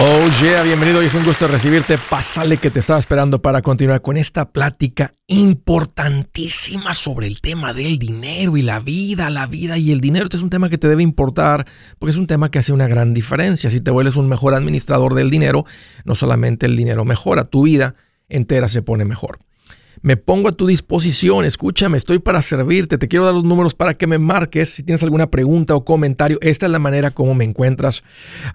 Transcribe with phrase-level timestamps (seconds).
[0.00, 1.98] Oh yeah, bienvenido y es un gusto recibirte.
[1.98, 7.98] Pásale que te estaba esperando para continuar con esta plática importantísima sobre el tema del
[7.98, 10.24] dinero y la vida, la vida y el dinero.
[10.24, 11.66] Este es un tema que te debe importar
[11.98, 13.70] porque es un tema que hace una gran diferencia.
[13.70, 15.66] Si te vuelves un mejor administrador del dinero,
[16.04, 17.94] no solamente el dinero mejora, tu vida
[18.28, 19.38] entera se pone mejor.
[20.02, 23.94] Me pongo a tu disposición, escúchame, estoy para servirte, te quiero dar los números para
[23.94, 26.38] que me marques si tienes alguna pregunta o comentario.
[26.40, 28.02] Esta es la manera como me encuentras.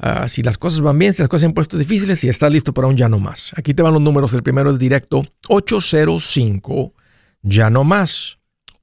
[0.01, 2.51] Ah, si las cosas van bien, si las cosas se han puesto difíciles, si estás
[2.51, 3.51] listo para un ya no más.
[3.55, 6.93] Aquí te van los números, el primero es directo 805
[7.43, 8.39] ya no más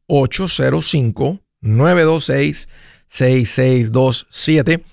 [0.06, 2.68] 805 926
[3.08, 4.84] 6627.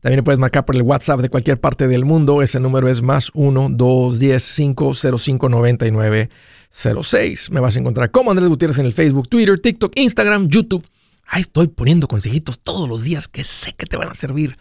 [0.00, 2.42] También puedes marcar por el WhatsApp de cualquier parte del mundo.
[2.42, 6.30] Ese número es más 1 210 505 99
[6.70, 7.50] 06.
[7.50, 10.86] Me vas a encontrar como Andrés Gutiérrez en el Facebook, Twitter, TikTok, Instagram, YouTube.
[11.26, 14.56] Ahí estoy poniendo consejitos todos los días que sé que te van a servir.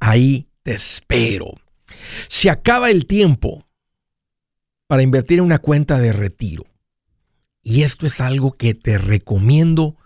[0.00, 1.54] Ahí te espero.
[2.28, 3.66] Se acaba el tiempo
[4.86, 6.64] para invertir en una cuenta de retiro.
[7.62, 9.96] Y esto es algo que te recomiendo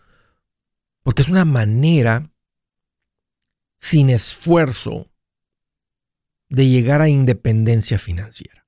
[1.03, 2.31] porque es una manera
[3.81, 5.09] sin esfuerzo
[6.49, 8.62] de llegar a independencia financiera.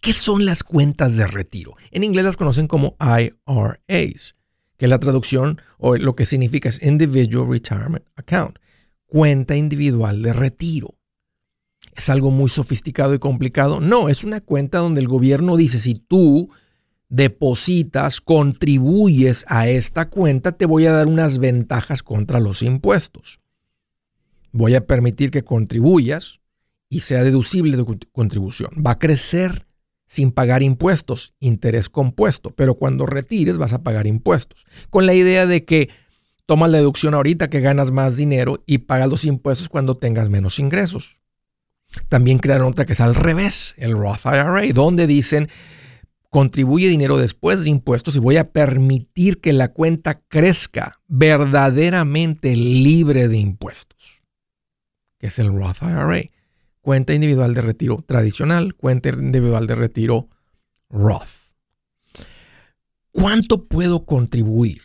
[0.00, 1.76] ¿Qué son las cuentas de retiro?
[1.90, 4.36] En inglés las conocen como IRAs,
[4.76, 8.58] que la traducción o lo que significa es Individual Retirement Account,
[9.06, 10.94] cuenta individual de retiro.
[11.96, 13.80] ¿Es algo muy sofisticado y complicado?
[13.80, 16.50] No, es una cuenta donde el gobierno dice, si tú
[17.08, 23.40] depositas, contribuyes a esta cuenta, te voy a dar unas ventajas contra los impuestos.
[24.52, 26.40] Voy a permitir que contribuyas
[26.88, 28.70] y sea deducible tu contribución.
[28.84, 29.67] Va a crecer
[30.08, 35.46] sin pagar impuestos, interés compuesto, pero cuando retires vas a pagar impuestos, con la idea
[35.46, 35.90] de que
[36.46, 40.58] tomas la deducción ahorita que ganas más dinero y pagas los impuestos cuando tengas menos
[40.58, 41.20] ingresos.
[42.08, 45.48] También crearon otra que es al revés, el Roth IRA, donde dicen
[46.30, 53.28] contribuye dinero después de impuestos y voy a permitir que la cuenta crezca verdaderamente libre
[53.28, 54.26] de impuestos,
[55.18, 56.37] que es el Roth IRA
[56.88, 60.30] cuenta individual de retiro tradicional, cuenta individual de retiro
[60.88, 61.28] Roth.
[63.12, 64.84] ¿Cuánto puedo contribuir?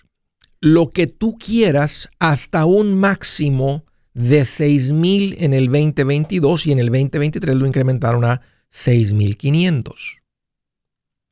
[0.60, 6.80] Lo que tú quieras hasta un máximo de 6 mil en el 2022 y en
[6.80, 10.24] el 2023 lo incrementaron a 6,500.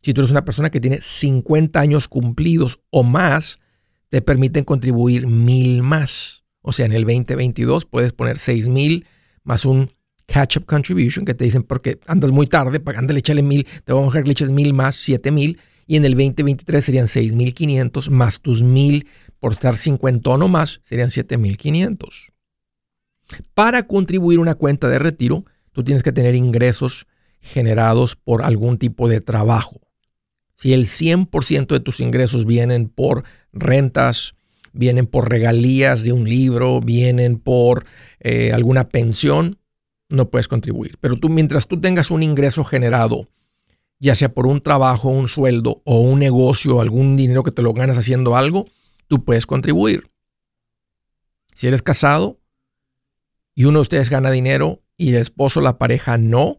[0.01, 3.59] Si tú eres una persona que tiene 50 años cumplidos o más,
[4.07, 6.45] te permiten contribuir mil más.
[6.61, 9.05] O sea, en el 2022 puedes poner 6 mil
[9.43, 9.91] más un
[10.31, 14.11] catch-up contribution, que te dicen porque andas muy tarde, ándale, échale mil, te vamos a
[14.11, 18.39] dejar que le eches mil más, siete mil, y en el 2023 serían 6.500 más
[18.39, 19.07] tus mil
[19.39, 22.31] por estar cincuentón o más, serían 7.500.
[23.53, 25.43] Para contribuir una cuenta de retiro,
[25.73, 27.07] tú tienes que tener ingresos
[27.41, 29.81] generados por algún tipo de trabajo.
[30.55, 34.35] Si el 100% de tus ingresos vienen por rentas,
[34.73, 37.85] vienen por regalías de un libro, vienen por
[38.19, 39.57] eh, alguna pensión,
[40.11, 40.97] no puedes contribuir.
[40.99, 43.27] Pero tú, mientras tú tengas un ingreso generado,
[43.99, 47.73] ya sea por un trabajo, un sueldo o un negocio, algún dinero que te lo
[47.73, 48.65] ganas haciendo algo,
[49.07, 50.09] tú puedes contribuir.
[51.53, 52.39] Si eres casado
[53.53, 56.57] y uno de ustedes gana dinero y el esposo, la pareja no,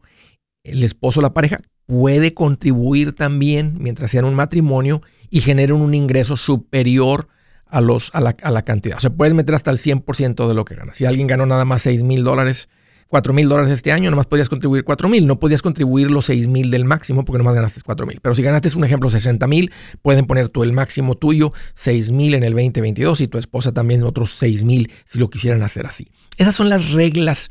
[0.63, 6.37] el esposo, la pareja puede contribuir también mientras sean un matrimonio y generen un ingreso
[6.37, 7.29] superior
[7.67, 8.99] a, los, a la cantidad.
[8.99, 10.97] O sea, puedes meter hasta el 100% de lo que ganas.
[10.97, 12.69] Si alguien ganó nada más 6 mil dólares,
[13.13, 15.27] 4 mil dólares este año, nomás podrías contribuir 4 mil.
[15.27, 18.19] No podías contribuir los 6 mil del máximo porque nomás ganaste 4 mil.
[18.23, 22.33] Pero si ganaste, un ejemplo, 60 mil, pueden poner tú el máximo tuyo, 6 mil
[22.33, 26.11] en el 2022 y tu esposa también otros 6 mil si lo quisieran hacer así.
[26.39, 27.51] Esas son las reglas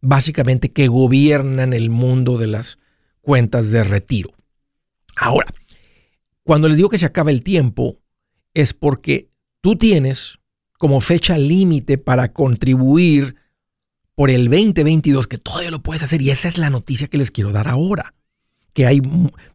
[0.00, 2.80] básicamente que gobiernan el mundo de las
[3.20, 4.30] cuentas de retiro.
[5.14, 5.46] Ahora,
[6.42, 8.00] cuando les digo que se acaba el tiempo,
[8.52, 10.40] es porque tú tienes
[10.76, 13.36] como fecha límite para contribuir
[14.18, 17.30] por el 2022 que todavía lo puedes hacer y esa es la noticia que les
[17.30, 18.14] quiero dar ahora,
[18.72, 19.00] que hay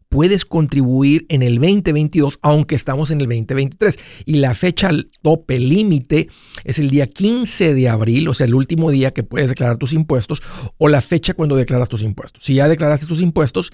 [0.08, 4.88] puedes contribuir en el 2022 aunque estamos en el 2023 y la fecha
[5.20, 6.30] tope límite
[6.64, 9.92] es el día 15 de abril, o sea, el último día que puedes declarar tus
[9.92, 10.40] impuestos
[10.78, 12.42] o la fecha cuando declaras tus impuestos.
[12.42, 13.70] Si ya declaraste tus impuestos,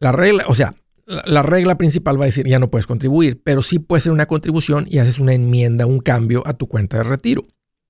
[0.00, 3.62] la regla, o sea, la, regla principal va a decir ya no puedes contribuir, pero
[3.62, 7.02] sí puedes hacer una contribución y haces una enmienda, un cambio a tu cuenta de
[7.02, 7.46] retiro.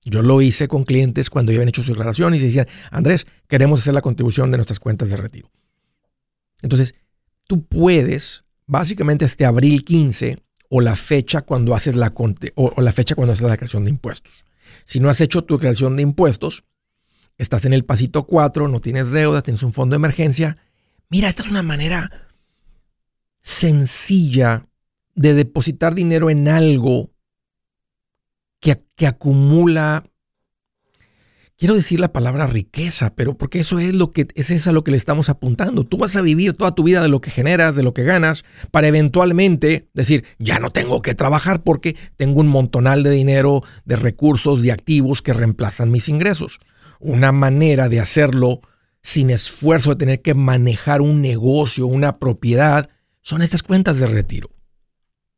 [0.09, 3.81] Yo lo hice con clientes cuando ya habían hecho su declaración y decían, Andrés, queremos
[3.81, 5.51] hacer la contribución de nuestras cuentas de retiro.
[6.61, 6.95] Entonces,
[7.45, 10.37] tú puedes, básicamente este abril 15
[10.69, 12.13] o la fecha cuando haces la,
[12.55, 14.45] o, la fecha cuando haces la declaración de impuestos.
[14.85, 16.63] Si no has hecho tu declaración de impuestos
[17.37, 20.57] estás en el pasito 4, no tienes deuda, tienes un fondo de emergencia.
[21.09, 22.11] Mira, esta es una manera
[23.41, 24.67] sencilla
[25.15, 27.11] de depositar dinero en algo
[28.59, 30.03] que, acumula
[31.57, 34.83] quiero decir la palabra riqueza, pero porque eso es lo que es eso a lo
[34.83, 35.83] que le estamos apuntando.
[35.83, 38.45] Tú vas a vivir toda tu vida de lo que generas, de lo que ganas,
[38.71, 43.95] para eventualmente decir, ya no tengo que trabajar porque tengo un montonal de dinero, de
[43.95, 46.59] recursos, de activos que reemplazan mis ingresos.
[46.99, 48.61] Una manera de hacerlo
[49.01, 52.89] sin esfuerzo de tener que manejar un negocio, una propiedad,
[53.21, 54.49] son estas cuentas de retiro.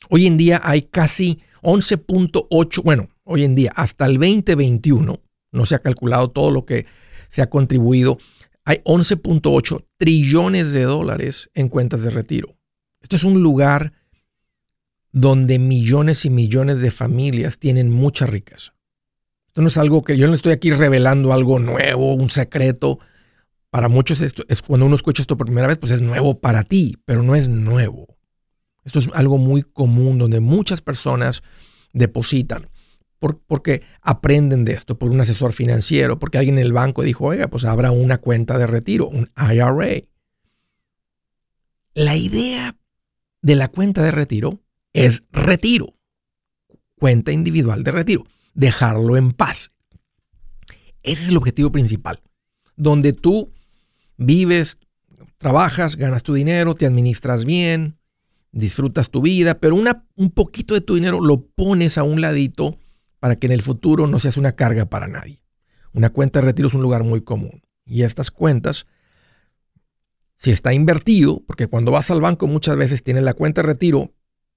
[0.09, 5.19] Hoy en día hay casi 11.8, bueno, hoy en día hasta el 2021
[5.51, 6.85] no se ha calculado todo lo que
[7.29, 8.17] se ha contribuido.
[8.65, 12.55] Hay 11.8 trillones de dólares en cuentas de retiro.
[13.01, 13.93] Esto es un lugar
[15.11, 18.75] donde millones y millones de familias tienen mucha riqueza.
[19.47, 22.99] Esto no es algo que yo no estoy aquí revelando algo nuevo, un secreto.
[23.71, 26.63] Para muchos esto es cuando uno escucha esto por primera vez, pues es nuevo para
[26.63, 28.18] ti, pero no es nuevo.
[28.89, 31.43] Esto es algo muy común donde muchas personas
[31.93, 32.67] depositan
[33.19, 37.49] porque aprenden de esto, por un asesor financiero, porque alguien en el banco dijo, oiga,
[37.49, 40.07] pues habrá una cuenta de retiro, un IRA.
[41.93, 42.75] La idea
[43.43, 45.93] de la cuenta de retiro es retiro,
[46.95, 48.25] cuenta individual de retiro,
[48.55, 49.71] dejarlo en paz.
[51.03, 52.23] Ese es el objetivo principal,
[52.75, 53.53] donde tú
[54.17, 54.79] vives,
[55.37, 57.98] trabajas, ganas tu dinero, te administras bien,
[58.51, 62.77] disfrutas tu vida, pero una, un poquito de tu dinero lo pones a un ladito
[63.19, 65.41] para que en el futuro no seas una carga para nadie.
[65.93, 67.61] Una cuenta de retiro es un lugar muy común.
[67.85, 68.85] Y estas cuentas,
[70.37, 74.13] si está invertido, porque cuando vas al banco muchas veces tienes la cuenta de retiro,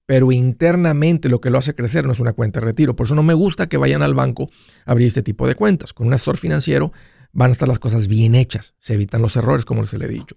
[0.07, 2.97] pero internamente lo que lo hace crecer no es una cuenta de retiro.
[2.97, 4.49] Por eso no me gusta que vayan al banco
[4.85, 5.93] a abrir este tipo de cuentas.
[5.93, 6.93] Con un asesor financiero
[7.33, 8.75] van a estar las cosas bien hechas.
[8.79, 10.37] Se evitan los errores, como les he dicho.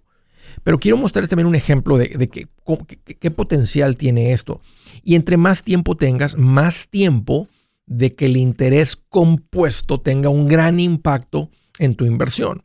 [0.62, 4.60] Pero quiero mostrarles también un ejemplo de, qué potencial tiene esto.
[5.02, 7.48] Y entre más tiempo tengas, más tiempo
[7.86, 12.62] de que el interés compuesto tenga un gran impacto en tu inversión.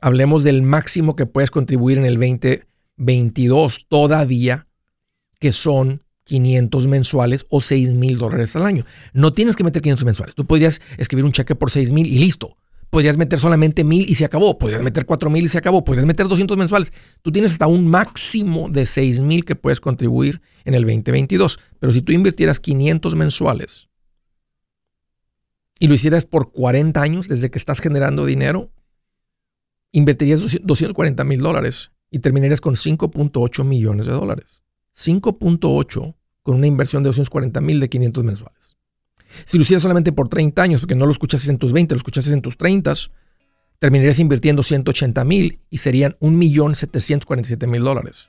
[0.00, 4.66] Hablemos del máximo que puedes contribuir en el 2022 todavía,
[5.40, 8.84] que son 500 mensuales o 6 mil dólares al año.
[9.12, 10.34] No tienes que meter 500 mensuales.
[10.34, 12.56] Tú podrías escribir un cheque por 6 mil y listo.
[12.90, 14.58] Podrías meter solamente mil y se acabó.
[14.58, 15.84] Podrías meter 4 mil y se acabó.
[15.84, 16.92] Podrías meter 200 mensuales.
[17.22, 21.58] Tú tienes hasta un máximo de 6 mil que puedes contribuir en el 2022.
[21.78, 23.88] Pero si tú invirtieras 500 mensuales
[25.78, 28.70] y lo hicieras por 40 años desde que estás generando dinero,
[29.92, 34.62] invertirías 240 mil dólares y terminarías con 5.8 millones de dólares.
[34.96, 38.75] 5.8 con una inversión de 240 mil de 500 mensuales.
[39.44, 41.98] Si lo hicieras solamente por 30 años, porque no lo escuchases en tus 20, lo
[41.98, 42.94] escuchases en tus 30,
[43.78, 48.28] terminarías invirtiendo 180 mil y serían 1.747.000 dólares.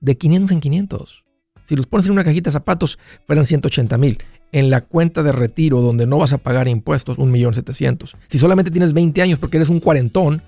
[0.00, 1.24] De 500 en 500.
[1.64, 4.18] Si los pones en una cajita de zapatos, fueran 180 mil.
[4.50, 8.16] En la cuenta de retiro, donde no vas a pagar impuestos, 1.700.000.
[8.28, 10.42] Si solamente tienes 20 años porque eres un cuarentón,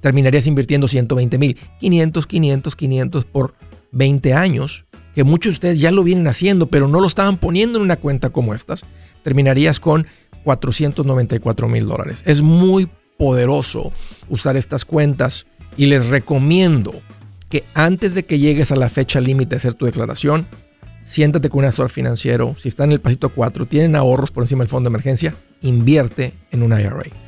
[0.00, 1.56] terminarías invirtiendo 120 mil.
[1.80, 3.54] 500, 500, 500 por
[3.92, 4.84] 20 años,
[5.14, 7.96] que muchos de ustedes ya lo vienen haciendo, pero no lo estaban poniendo en una
[7.96, 8.84] cuenta como estas.
[9.22, 10.06] Terminarías con
[10.44, 12.22] 494 mil dólares.
[12.24, 12.88] Es muy
[13.18, 13.92] poderoso
[14.28, 16.94] usar estas cuentas y les recomiendo
[17.48, 20.46] que antes de que llegues a la fecha límite de hacer tu declaración,
[21.04, 22.54] siéntate con un asesor financiero.
[22.58, 26.34] Si está en el pasito 4, tienen ahorros por encima del fondo de emergencia, invierte
[26.50, 27.27] en un IRA.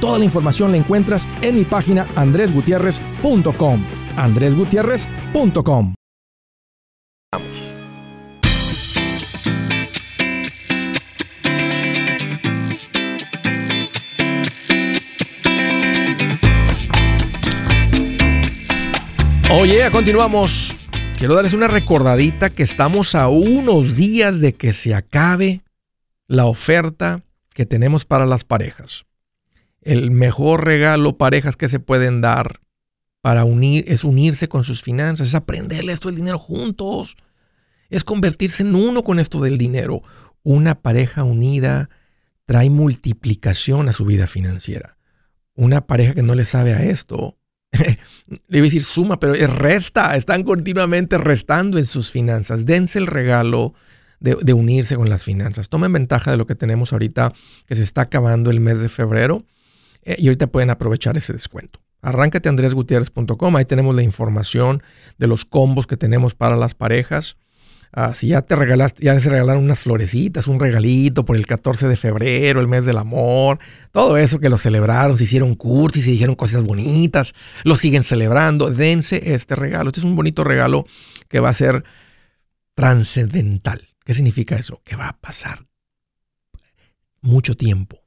[0.00, 3.84] Toda la información la encuentras en mi página andresgutierrez.com.
[4.16, 5.94] andresgutierrez.com.
[19.52, 20.74] Oye, continuamos.
[21.18, 25.60] Quiero darles una recordadita que estamos a unos días de que se acabe
[26.26, 27.20] la oferta
[27.52, 29.04] que tenemos para las parejas
[29.82, 32.60] el mejor regalo parejas que se pueden dar
[33.20, 37.16] para unir es unirse con sus finanzas, es aprenderle esto del dinero juntos,
[37.88, 40.02] es convertirse en uno con esto del dinero.
[40.42, 41.90] Una pareja unida
[42.46, 44.96] trae multiplicación a su vida financiera.
[45.54, 47.36] Una pareja que no le sabe a esto,
[47.72, 52.64] le iba a decir suma, pero es resta, están continuamente restando en sus finanzas.
[52.64, 53.74] Dense el regalo
[54.18, 55.68] de, de unirse con las finanzas.
[55.68, 57.34] Tomen ventaja de lo que tenemos ahorita,
[57.66, 59.44] que se está acabando el mes de febrero
[60.10, 61.80] eh, y ahorita pueden aprovechar ese descuento.
[62.02, 64.82] Arráncate a andresgutierrez.com, ahí tenemos la información
[65.18, 67.36] de los combos que tenemos para las parejas.
[67.92, 71.88] Ah, si ya te regalaste, ya les regalaron unas florecitas, un regalito por el 14
[71.88, 73.58] de febrero, el mes del amor,
[73.92, 78.70] todo eso que lo celebraron, se hicieron cursos, se dijeron cosas bonitas, lo siguen celebrando,
[78.70, 79.90] dense este regalo.
[79.90, 80.86] Este es un bonito regalo
[81.28, 81.84] que va a ser
[82.74, 83.88] trascendental.
[84.04, 84.80] ¿Qué significa eso?
[84.84, 85.66] Que va a pasar
[87.20, 88.02] mucho tiempo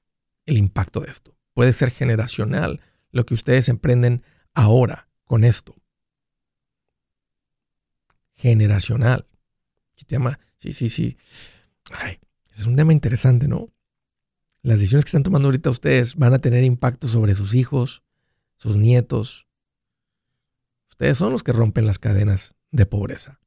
[0.46, 2.82] el impacto de esto puede ser generacional
[3.12, 5.76] lo que ustedes emprenden ahora con esto.
[8.34, 9.28] Generacional.
[10.08, 11.18] Tema, sí, sí, sí.
[11.92, 12.20] Ay,
[12.56, 13.70] es un tema interesante, ¿no?
[14.62, 18.04] Las decisiones que están tomando ahorita ustedes van a tener impacto sobre sus hijos,
[18.56, 19.48] sus nietos.
[20.90, 23.40] Ustedes son los que rompen las cadenas de pobreza.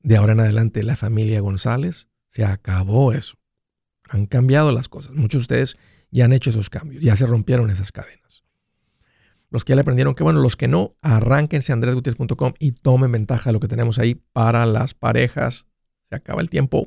[0.00, 3.38] De ahora en adelante, la familia González se acabó eso.
[4.08, 5.12] Han cambiado las cosas.
[5.12, 5.76] Muchos de ustedes
[6.14, 8.44] ya han hecho esos cambios, ya se rompieron esas cadenas.
[9.50, 13.10] Los que ya le aprendieron, que bueno, los que no, arránquense a andresgutierrez.com y tomen
[13.10, 15.66] ventaja de lo que tenemos ahí para las parejas.
[16.08, 16.86] Se acaba el tiempo.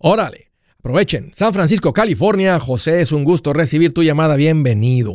[0.00, 1.30] Órale, aprovechen.
[1.32, 2.58] San Francisco, California.
[2.58, 4.34] José, es un gusto recibir tu llamada.
[4.34, 5.12] Bienvenido.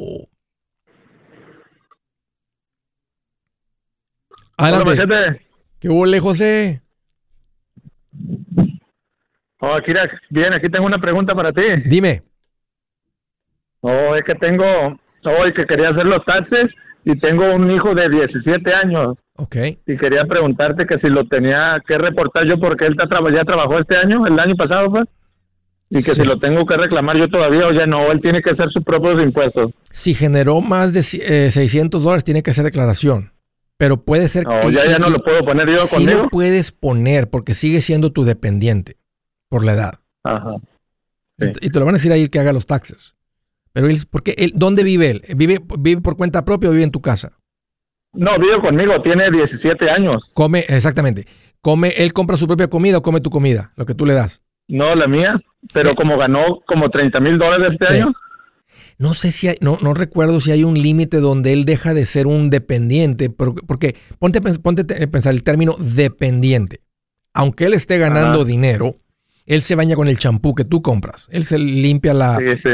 [4.55, 5.45] Adelante.
[5.79, 6.81] ¿Qué huele, José?
[9.59, 9.91] Oh, aquí,
[10.29, 11.61] bien, aquí tengo una pregunta para ti.
[11.85, 12.28] Dime.
[13.81, 14.65] Oh, es que tengo,
[15.23, 16.71] hoy que quería hacer los taxes
[17.05, 19.17] y tengo un hijo de 17 años.
[19.37, 19.55] Ok.
[19.87, 23.95] Y quería preguntarte que si lo tenía que reportar yo porque él ya trabajó este
[23.95, 25.07] año, el año pasado, pues.
[25.91, 28.51] Y que si lo tengo que reclamar yo todavía o ya no, él tiene que
[28.51, 29.71] hacer sus propios impuestos.
[29.91, 33.31] Si generó más de 600 eh, dólares, tiene que hacer declaración.
[33.77, 34.71] Pero puede ser que...
[34.71, 38.23] ya, ya no lo puedo poner yo sí lo puedes poner porque sigue siendo tu
[38.23, 38.97] dependiente
[39.47, 39.93] por la edad.
[40.23, 40.57] Ajá.
[41.37, 43.15] Y, y, te lo van a decir ahí que haga los taxes.
[43.73, 45.21] Pero él, porque él, ¿dónde vive él?
[45.35, 47.33] ¿Vive, ¿Vive por cuenta propia o vive en tu casa?
[48.13, 50.15] No, vive conmigo, tiene 17 años.
[50.33, 51.25] Come, exactamente.
[51.61, 54.41] Come, él compra su propia comida o come tu comida, lo que tú le das.
[54.67, 55.39] No, la mía,
[55.73, 55.95] pero eh.
[55.95, 58.13] como ganó como 30 mil dólares este año.
[58.97, 62.05] No sé si hay, no, no recuerdo si hay un límite donde él deja de
[62.05, 66.81] ser un dependiente, porque, ponte, ponte a pensar el término dependiente.
[67.33, 68.95] Aunque él esté ganando dinero,
[69.45, 71.27] él se baña con el champú que tú compras.
[71.31, 72.71] Él se limpia la, sí, sí.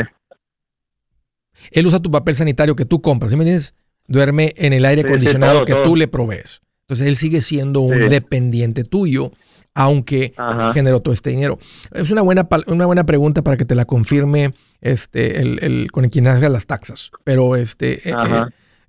[1.72, 3.74] Él usa tu papel sanitario que tú compras, ¿sí me entiendes?
[4.08, 6.62] Duerme en el aire acondicionado que tú le provees.
[6.82, 9.32] Entonces él sigue siendo un dependiente tuyo,
[9.74, 10.34] aunque
[10.74, 11.58] generó todo este dinero.
[11.92, 16.28] Es una buena, una buena pregunta para que te la confirme este, el, con quien
[16.28, 17.12] haga las taxas.
[17.24, 18.14] Pero este, eh,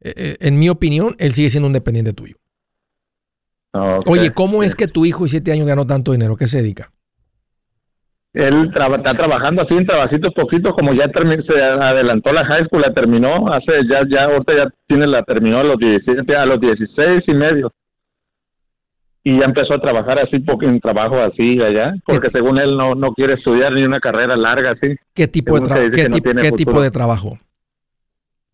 [0.03, 2.37] eh, eh, en mi opinión, él sigue siendo un dependiente tuyo.
[4.07, 6.37] Oye, ¿cómo es que tu hijo de siete años ganó tanto dinero?
[6.37, 6.93] ¿Qué se dedica?
[8.37, 12.93] Él está trabajando así en trabajitos poquitos, como ya se adelantó la high school, la
[12.93, 17.25] terminó, hace ya, ya, ahorita ya tiene la terminó a los 17, a los 16
[17.27, 17.73] y medio.
[19.25, 23.13] Y ya empezó a trabajar así, en trabajo así allá, porque según él no, no
[23.15, 24.97] quiere estudiar ni una carrera larga así.
[25.15, 25.91] ¿Qué tipo, de, trabajo?
[26.43, 27.39] ¿qué, tipo de trabajo?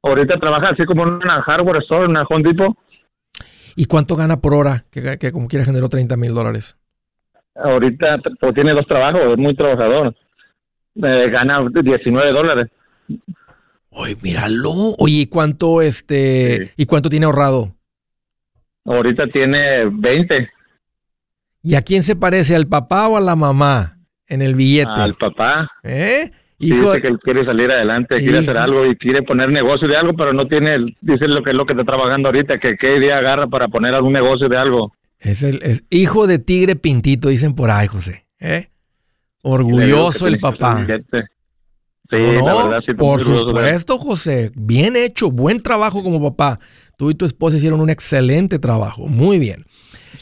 [0.04, 2.76] Ahorita trabaja así como en una hardware store, una Home Depot.
[3.74, 4.84] ¿Y cuánto gana por hora?
[4.92, 6.78] Que, que como quiera generó 30 mil dólares.
[7.54, 10.14] Ahorita pues, tiene dos trabajos, es muy trabajador.
[10.96, 12.70] Eh, gana 19 dólares.
[13.90, 14.70] Oye, míralo.
[14.98, 17.72] Oye, ¿y cuánto, este, ¿y cuánto tiene ahorrado?
[18.84, 20.50] Ahorita tiene 20.
[21.62, 22.56] ¿Y a quién se parece?
[22.56, 24.90] ¿Al papá o a la mamá en el billete?
[24.96, 25.70] Al papá.
[25.84, 26.30] ¿Eh?
[26.58, 29.96] Hijo, dice que él quiere salir adelante, quiere hacer algo y quiere poner negocio de
[29.96, 32.98] algo, pero no tiene, dice lo que es lo que está trabajando ahorita, que qué
[32.98, 34.92] idea agarra para poner algún negocio de algo.
[35.22, 38.26] Es el hijo de tigre pintito, dicen por ahí, José.
[38.40, 38.68] ¿eh?
[39.42, 40.84] Orgulloso el papá.
[40.84, 44.50] Sí, la verdad, sí, por supuesto, José.
[44.54, 46.58] Bien hecho, buen trabajo como papá.
[46.98, 49.06] Tú y tu esposa hicieron un excelente trabajo.
[49.06, 49.64] Muy bien.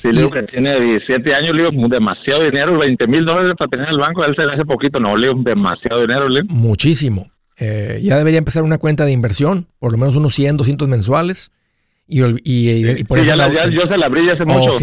[0.01, 3.69] Sí, le digo que tiene 17 años, le digo, demasiado dinero, 20 mil dólares para
[3.69, 7.31] tener el banco, él se hace poquito, no, le digo, demasiado dinero, le Muchísimo.
[7.59, 11.51] Eh, ya debería empezar una cuenta de inversión, por lo menos unos 100, 200 mensuales.
[12.11, 14.75] Y, y, por eso ya yo se la abrí hace mucho.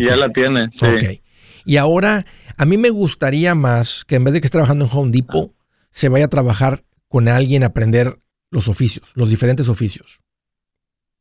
[0.00, 0.70] Y ya la tiene.
[0.74, 1.20] Sí.
[1.64, 2.24] Y ahora,
[2.56, 5.52] a mí me gustaría más que en vez de que esté trabajando en Home Depot,
[5.90, 8.18] se vaya a trabajar con alguien a aprender
[8.50, 10.20] los oficios, los diferentes oficios.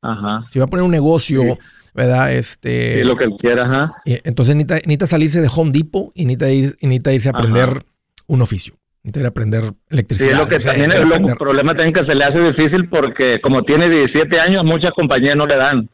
[0.01, 0.47] Ajá.
[0.49, 1.57] Si va a poner un negocio,
[1.93, 2.33] ¿verdad?
[2.33, 4.01] Este, sí, lo que quiera, ajá.
[4.05, 7.85] Entonces necesita, salirse de Home Depot y necesita, ir, necesita irse a aprender
[8.27, 8.75] un oficio.
[9.03, 10.31] Necesita ir a aprender electricidad.
[10.31, 13.63] Sí, lo que también es el problema también que se le hace difícil porque como
[13.63, 15.89] tiene 17 años, muchas compañías no le dan.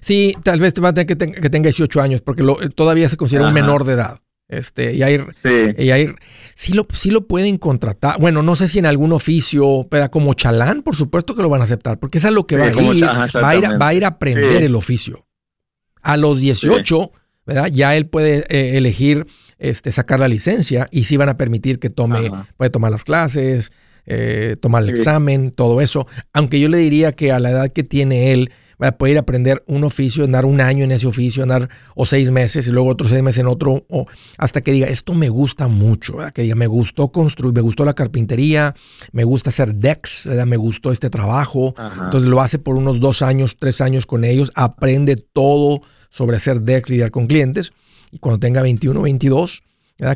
[0.00, 2.42] Sí, tal vez te va a tener que, que tenga 18 años porque
[2.74, 4.20] todavía se considera un menor de edad.
[4.48, 5.74] Este, y hay, sí.
[5.76, 6.14] y hay,
[6.54, 8.18] sí lo, sí lo pueden contratar.
[8.18, 11.64] Bueno, no sé si en algún oficio, como chalán, por supuesto que lo van a
[11.64, 14.04] aceptar, porque es a lo que va, a ir, va, a ir, va a ir
[14.06, 15.26] a aprender el oficio.
[16.00, 17.12] A los 18,
[17.44, 17.68] ¿verdad?
[17.70, 19.26] Ya él puede eh, elegir
[19.58, 23.72] este, sacar la licencia y sí van a permitir que tome, puede tomar las clases,
[24.06, 26.06] eh, tomar el examen, todo eso.
[26.32, 28.50] Aunque yo le diría que a la edad que tiene él,
[28.82, 32.30] va a poder aprender un oficio, andar un año en ese oficio, andar o seis
[32.30, 34.06] meses y luego otros seis meses en otro, o
[34.38, 37.94] hasta que diga, esto me gusta mucho, que diga, me gustó construir, me gustó la
[37.94, 38.74] carpintería,
[39.12, 41.74] me gusta hacer decks, me gustó este trabajo.
[42.04, 46.62] Entonces lo hace por unos dos años, tres años con ellos, aprende todo sobre hacer
[46.62, 47.72] decks, lidiar con clientes.
[48.10, 49.62] Y cuando tenga 21, 22,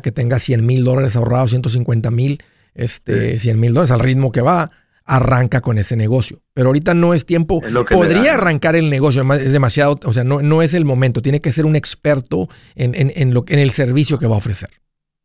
[0.01, 4.41] que tenga 100 mil dólares ahorrados, 150 mil, este, 100 mil dólares al ritmo que
[4.41, 4.71] va,
[5.05, 6.41] arranca con ese negocio.
[6.53, 7.61] Pero ahorita no es tiempo.
[7.89, 11.21] Podría arrancar el negocio, es demasiado, o sea, no, no es el momento.
[11.21, 14.37] Tiene que ser un experto en, en, en, lo, en el servicio que va a
[14.37, 14.69] ofrecer,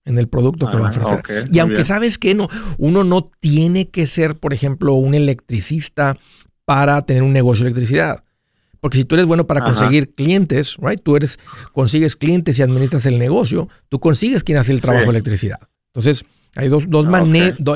[0.05, 1.49] en el producto que va a ah, ofrecer.
[1.53, 6.19] y aunque sabes que no, uno no tiene que ser, por ejemplo, un electricista
[6.65, 8.25] para tener un negocio de electricidad.
[8.81, 11.01] Porque si tú eres bueno para conseguir clientes, right?
[11.03, 11.39] Tú eres,
[11.73, 15.59] consigues clientes y administras el negocio, tú consigues quien hace el trabajo de electricidad.
[15.89, 17.25] Entonces, hay dos, dos, ah,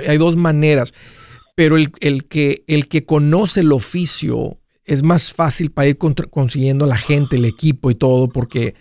[0.07, 0.93] hay dos maneras
[1.55, 1.91] pero el,
[2.29, 7.45] que, el que conoce el oficio es más fácil para ir consiguiendo la gente, el
[7.45, 8.75] equipo y todo, porque,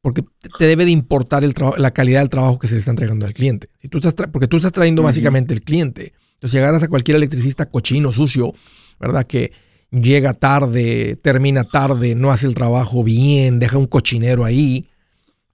[0.00, 0.22] porque
[0.58, 3.34] te debe de importar el la calidad del trabajo que se le está entregando al
[3.34, 3.70] cliente.
[3.80, 6.12] Si tú estás porque tú estás trayendo básicamente el cliente.
[6.34, 8.52] Entonces, si agarras a cualquier electricista cochino, sucio,
[9.00, 9.26] ¿verdad?
[9.26, 9.52] Que
[9.92, 14.88] llega tarde, termina tarde, no hace el trabajo bien, deja un cochinero ahí,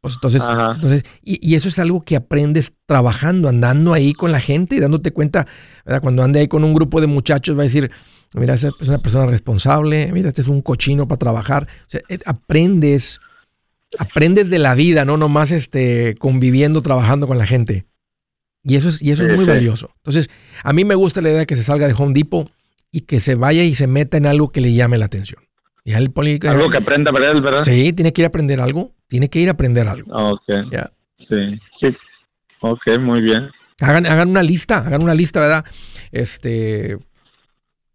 [0.01, 0.45] pues entonces,
[0.77, 5.11] entonces y, eso es algo que aprendes trabajando, andando ahí con la gente y dándote
[5.11, 5.47] cuenta,
[5.85, 6.01] ¿verdad?
[6.01, 7.91] Cuando ande ahí con un grupo de muchachos, va a decir,
[8.35, 11.67] mira, esa es una persona responsable, mira, este es un cochino para trabajar.
[11.87, 13.19] O sea, eh, aprendes,
[13.99, 17.87] aprendes de la vida, no nomás este, conviviendo, trabajando con la gente.
[18.63, 19.91] Y eso es, y eso es muy valioso.
[19.97, 20.29] Entonces,
[20.63, 22.51] a mí me gusta la idea de que se salga de Home Depot
[22.91, 25.43] y que se vaya y se meta en algo que le llame la atención.
[25.85, 26.13] Y el
[26.47, 27.63] algo que aprenda ¿verdad?
[27.63, 28.93] Sí, tiene que ir a aprender algo.
[29.07, 30.15] Tiene que ir a aprender algo.
[30.15, 30.91] Ah, ok.
[31.21, 31.97] Sí, sí.
[32.61, 33.51] Ok, muy bien.
[33.81, 35.65] Hagan, hagan una lista, hagan una lista, ¿verdad?
[36.13, 36.99] Este,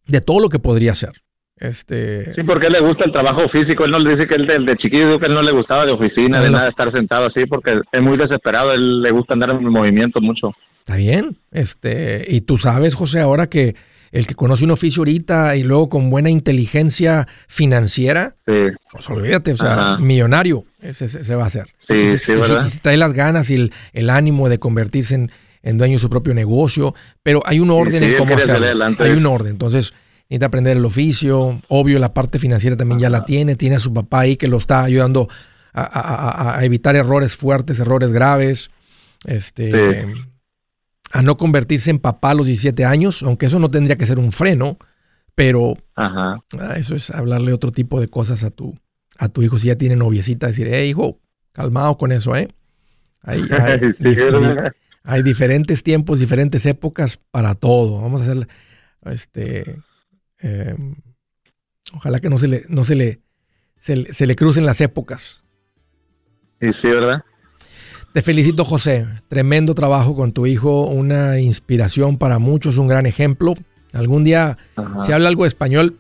[0.08, 1.12] de todo lo que podría hacer.
[1.58, 2.34] Este...
[2.34, 3.86] Sí, porque él le gusta el trabajo físico.
[3.86, 5.92] Él no le dice que él de, de chiquillo que él no le gustaba de
[5.92, 8.74] oficina, de, nada, estar sentado así, porque es muy desesperado.
[8.74, 10.52] Él le gusta andar en movimiento mucho.
[10.80, 11.38] Está bien.
[11.52, 13.76] Este, y tú sabes, José, ahora que
[14.14, 19.58] el que conoce un oficio ahorita y luego con buena inteligencia financiera, pues olvídate, o
[19.58, 21.66] sea, millonario ese, se va a hacer.
[21.88, 22.70] Sí, sí, ¿verdad?
[22.70, 25.16] Si, trae las ganas y el, ánimo de convertirse
[25.64, 28.86] en, dueño de su propio negocio, pero hay un orden en cómo hacerlo.
[29.00, 29.96] Hay un orden, entonces
[30.30, 33.92] necesita aprender el oficio, obvio la parte financiera también ya la tiene, tiene a su
[33.92, 35.28] papá ahí que lo está ayudando
[35.74, 38.70] a, evitar errores fuertes, errores graves.
[39.26, 40.06] Este,
[41.14, 44.18] a no convertirse en papá a los 17 años, aunque eso no tendría que ser
[44.18, 44.80] un freno,
[45.36, 46.42] pero ah,
[46.76, 48.80] eso es hablarle otro tipo de cosas a tu,
[49.20, 51.20] a tu hijo si ya tiene noviecita, decir, hey hijo,
[51.52, 52.48] calmado con eso, ¿eh?
[53.22, 53.42] Hay,
[55.04, 58.02] hay, diferentes tiempos, diferentes épocas para todo.
[58.02, 58.48] Vamos a hacer,
[59.06, 59.78] este,
[60.40, 60.96] em,
[61.94, 63.22] ojalá que no se le, no se le,
[63.78, 65.44] se, se le crucen las épocas.
[66.60, 67.24] Y sí, ¿verdad?
[68.14, 69.08] Te felicito, José.
[69.28, 73.56] Tremendo trabajo con tu hijo, una inspiración para muchos, un gran ejemplo.
[73.92, 74.58] Algún día,
[75.04, 75.96] si habla algo de español,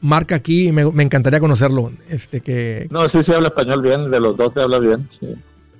[0.00, 1.92] marca aquí, me, me encantaría conocerlo.
[2.08, 5.08] Este que No, sí, sí habla español bien, de los dos se habla bien.
[5.20, 5.26] Sí.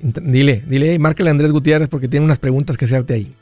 [0.03, 3.35] Dile, dile, márcale a Andrés Gutiérrez porque tiene unas preguntas que hacerte ahí.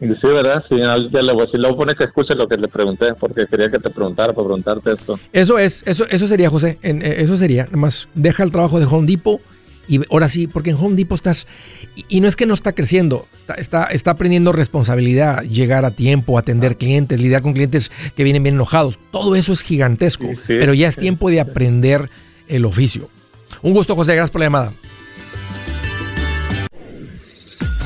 [0.00, 0.64] Sí, ¿verdad?
[0.66, 3.46] Sí, ya le voy a decir, luego pone que escuche lo que le pregunté, porque
[3.46, 5.18] quería que te preguntara para preguntarte esto.
[5.30, 6.78] Eso es, eso, eso sería, José.
[6.80, 7.64] En, eh, eso sería.
[7.64, 9.42] Además, deja el trabajo de Home Depot
[9.88, 11.46] y ahora sí, porque en Home Depot estás.
[11.96, 15.90] Y, y no es que no está creciendo, está, está, está, aprendiendo responsabilidad, llegar a
[15.90, 18.98] tiempo, atender clientes, lidiar con clientes que vienen bien enojados.
[19.10, 22.08] Todo eso es gigantesco, Sí, sí, pero ya es tiempo de aprender
[22.48, 23.08] el oficio.
[23.62, 24.14] Un gusto, José.
[24.14, 24.72] Gracias por la llamada.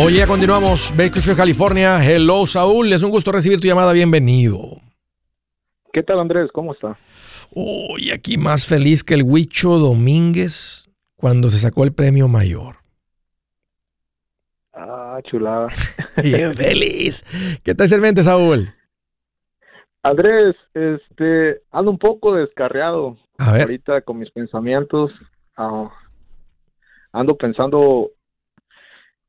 [0.00, 0.92] Oye, continuamos.
[0.96, 1.98] Bakersfield, California.
[2.04, 2.92] Hello, Saúl.
[2.92, 3.92] Es un gusto recibir tu llamada.
[3.92, 4.80] Bienvenido.
[5.92, 6.50] ¿Qué tal, Andrés?
[6.52, 6.96] ¿Cómo está?
[7.52, 12.76] Hoy aquí más feliz que el Huicho Domínguez cuando se sacó el premio mayor.
[14.72, 15.66] Ah, chulada.
[16.22, 17.24] Bien feliz.
[17.64, 18.72] ¿Qué tal el mente, Saúl?
[20.02, 23.62] Andrés, este, ando un poco descarriado A ver.
[23.62, 25.10] ahorita con mis pensamientos.
[25.56, 25.90] ah,
[27.12, 28.10] ando pensando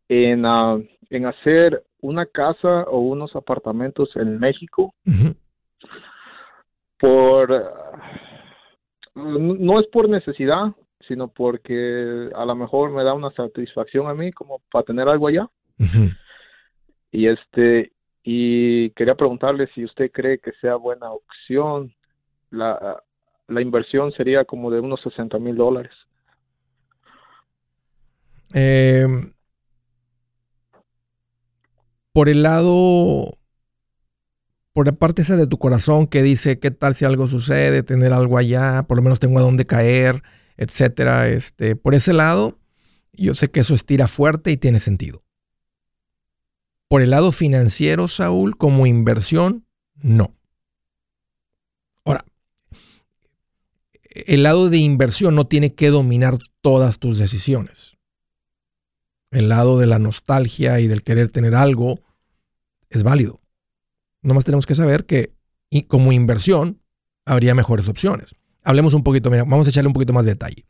[0.09, 0.77] en, ah,
[1.09, 4.93] en hacer una casa o unos apartamentos en México
[6.97, 7.73] por
[9.15, 10.73] no es por necesidad,
[11.07, 15.27] sino porque a lo mejor me da una satisfacción a mí como para tener algo
[15.27, 15.49] allá.
[17.11, 17.91] Y este,
[18.23, 21.93] y quería preguntarle si usted cree que sea buena opción.
[22.51, 23.01] La,
[23.47, 25.93] la inversión sería como de unos 60 mil dólares.
[28.53, 29.07] Eh,
[32.19, 33.37] por el lado,
[34.73, 37.81] por la parte esa de tu corazón que dice, ¿qué tal si algo sucede?
[37.81, 40.21] Tener algo allá, por lo menos tengo a dónde caer,
[40.57, 41.29] etcétera.
[41.29, 42.59] Este, por ese lado,
[43.13, 45.23] yo sé que eso estira fuerte y tiene sentido.
[46.89, 50.35] Por el lado financiero, Saúl, como inversión, no.
[52.03, 52.25] Ahora,
[54.03, 57.95] el lado de inversión no tiene que dominar todas tus decisiones.
[59.31, 62.01] El lado de la nostalgia y del querer tener algo
[62.89, 63.39] es válido.
[64.21, 65.33] Nomás tenemos que saber que
[65.69, 66.81] y como inversión
[67.25, 68.35] habría mejores opciones.
[68.63, 70.65] Hablemos un poquito, mira, vamos a echarle un poquito más de detalle.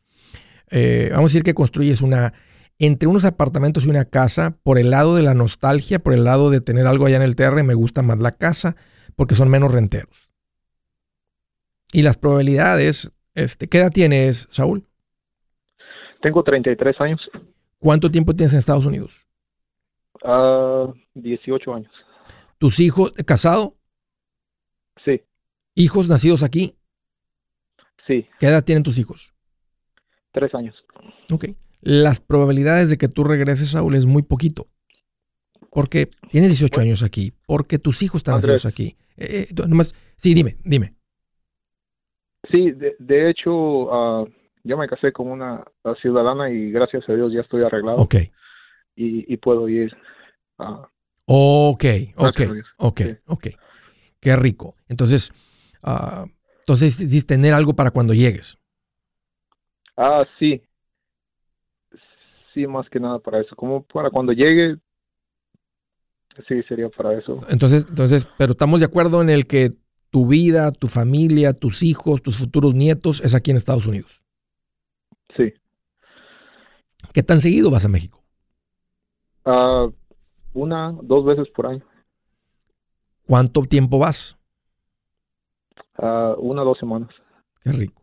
[0.72, 2.34] Eh, vamos a decir que construyes una,
[2.78, 6.50] entre unos apartamentos y una casa, por el lado de la nostalgia, por el lado
[6.50, 8.76] de tener algo allá en el TR, me gusta más la casa
[9.16, 10.30] porque son menos renteros.
[11.92, 14.86] Y las probabilidades, este, ¿qué edad tienes, Saúl?
[16.22, 17.22] Tengo 33 años,
[17.80, 19.26] ¿Cuánto tiempo tienes en Estados Unidos?
[20.24, 21.92] ah, 18 años.
[22.60, 23.76] ¿Tus hijos, casado?
[25.04, 25.22] Sí,
[25.76, 26.76] ¿Hijos nacidos aquí?
[28.06, 29.34] sí, ¿Qué edad tienen tus hijos?
[30.32, 30.76] tres años.
[31.32, 31.46] Ok.
[31.82, 34.68] Las probabilidades de que tú regreses, Saúl, es muy poquito.
[35.72, 38.64] Porque tienes 18 años aquí, porque tus hijos están Andrés.
[38.66, 38.98] nacidos aquí.
[39.18, 40.96] Eh, eh, nomás- sí, dime, dime.
[42.52, 44.26] Sí, de, de hecho, ah,
[44.64, 48.16] yo me casé con una ah, ciudadana y gracias a Dios ya estoy arreglado Ok,
[48.96, 49.96] y, y puedo ir.
[50.58, 50.90] ah,
[51.32, 52.42] ok, ok,
[52.78, 53.48] ok, ok.
[54.20, 54.76] Qué rico.
[54.88, 55.32] Entonces,
[55.84, 56.26] ah,
[56.62, 58.58] entonces dices tener algo para cuando llegues.
[59.96, 60.64] Ah, sí.
[62.54, 63.56] Sí, más que nada para eso.
[63.56, 64.78] Como para cuando llegue,
[66.48, 67.40] sí, sería para eso.
[67.50, 69.74] Entonces, entonces, pero estamos de acuerdo en el que
[70.10, 74.24] tu vida, tu familia, tus hijos, tus futuros nietos es aquí en Estados Unidos.
[75.38, 75.54] Sí.
[77.14, 78.24] ¿Qué tan seguido vas a México?
[79.46, 79.90] Ah,
[80.60, 81.84] una, dos veces por año.
[83.28, 84.38] ¿Cuánto tiempo vas?
[85.98, 87.10] Uh, una, dos semanas.
[87.64, 88.02] Qué rico.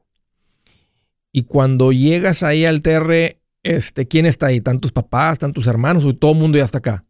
[1.33, 4.57] Y cuando llegas ahí al TR, este, ¿quién está ahí?
[4.57, 7.05] ¿Están tus papás, están tus hermanos o todo el mundo ya está acá?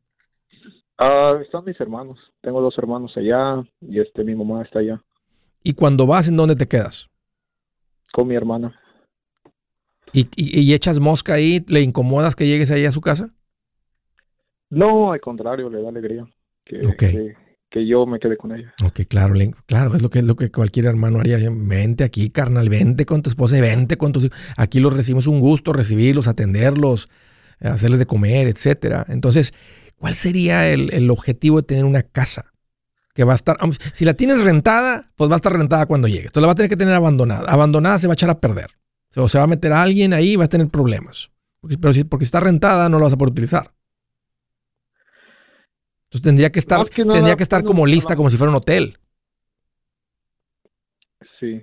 [0.98, 2.18] Uh, están mis hermanos.
[2.40, 5.02] Tengo dos hermanos allá y este mi mamá está allá.
[5.62, 7.10] ¿Y cuando vas, en dónde te quedas?
[8.12, 8.74] Con mi hermana.
[10.12, 11.60] ¿Y, y, echas mosca ahí?
[11.68, 13.34] ¿Le incomodas que llegues ahí a su casa?
[14.70, 16.26] No, al contrario, le da alegría
[16.64, 17.34] que,
[17.70, 18.74] que, yo me quede con ella.
[18.84, 19.34] Ok, claro,
[19.66, 21.38] claro, es lo que es lo que cualquier hermano haría.
[21.50, 24.38] Vente aquí, carnal, vente con tu esposa vente con tus hijos.
[24.56, 27.08] Aquí los recibimos un gusto, recibirlos, atenderlos,
[27.60, 29.06] hacerles de comer, etcétera.
[29.08, 29.52] Entonces,
[29.96, 32.52] ¿cuál sería el, el objetivo de tener una casa?
[33.16, 33.56] que va a estar,
[33.94, 36.26] si la tienes rentada, pues va a estar rentada cuando llegue.
[36.26, 37.50] Entonces la va a tener que tener abandonada.
[37.50, 38.72] Abandonada se va a echar a perder.
[39.16, 41.30] O se va a meter a alguien ahí y va a tener problemas.
[41.80, 43.72] pero si, porque está rentada, no la vas a poder utilizar.
[46.16, 48.98] Entonces tendría que estar, tendría que estar como lista, como si fuera un hotel.
[51.38, 51.62] Sí.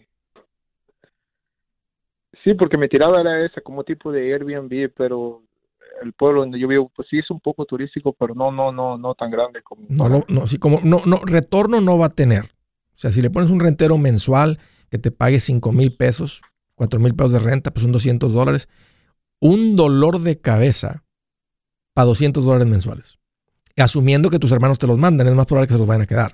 [2.44, 5.42] Sí, porque mi tirada era esa, como tipo de Airbnb, pero
[6.04, 8.98] el pueblo donde yo vivo, pues sí es un poco turístico, pero no, no, no,
[8.98, 9.86] no tan grande como.
[9.90, 12.46] No, no, sí, como, no, no, retorno no va a tener.
[12.94, 14.60] O sea, si le pones un rentero mensual
[14.92, 16.42] que te pague 5 mil pesos,
[16.76, 18.70] 4 mil pesos de renta, pues son 200 dólares.
[19.40, 21.04] Un dolor de cabeza
[21.94, 23.18] para 200 dólares mensuales
[23.82, 26.08] asumiendo que tus hermanos te los mandan, es más probable que se los vayan a
[26.08, 26.34] quedar.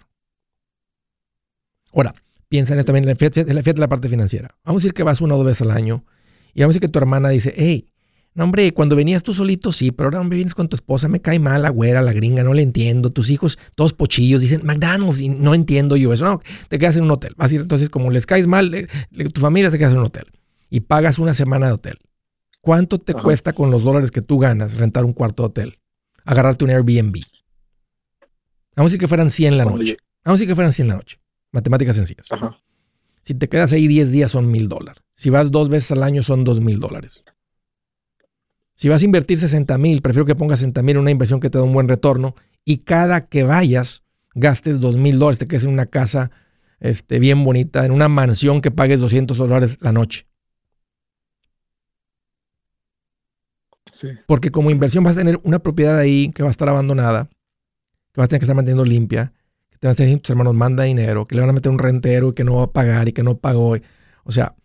[1.93, 2.13] Ahora,
[2.47, 3.45] piensa en esto también, fíjate,
[3.80, 4.49] la parte financiera.
[4.63, 6.04] Vamos a decir que vas una o dos veces al año
[6.54, 7.86] y vamos a decir que tu hermana dice, hey,
[8.36, 11.19] no hombre, cuando venías tú solito sí, pero ahora hombre vienes con tu esposa, me
[11.19, 15.19] cae mal la güera, la gringa, no le entiendo, tus hijos todos pochillos, dicen McDonald's
[15.19, 17.34] y no entiendo yo eso, no, te quedas en un hotel.
[17.38, 18.88] Vas a ir, entonces como les caes mal,
[19.34, 20.25] tu familia te quedas en un hotel
[20.69, 21.97] y pagas una semana de hotel.
[22.62, 25.80] ¿Cuánto te cuesta con los dólares que tú ganas rentar un cuarto de hotel?
[26.30, 27.24] Agarrarte un Airbnb.
[28.76, 29.98] Vamos a decir que fueran 100 la noche.
[30.24, 31.20] Vamos a decir que fueran 100 la noche.
[31.52, 32.28] Matemáticas sencillas.
[33.24, 35.02] Si te quedas ahí 10 días son mil dólares.
[35.15, 37.24] Si vas dos veces al año son dos mil dólares.
[38.76, 41.50] Si vas a invertir 60 mil, prefiero que pongas 60 mil en una inversión que
[41.50, 44.04] te da un buen retorno y cada que vayas
[44.36, 46.30] gastes dos mil dólares, te quedes en una casa
[46.80, 50.28] este, bien bonita, en una mansión que pagues 200 dólares la noche.
[54.27, 57.29] Porque como inversión vas a tener una propiedad ahí que va a estar abandonada,
[58.13, 59.33] que vas a tener que estar manteniendo limpia,
[59.69, 61.79] que te van a decir tus hermanos manda dinero, que le van a meter un
[61.79, 63.75] rentero y que no va a pagar y que no pagó.
[64.23, 64.55] O sea,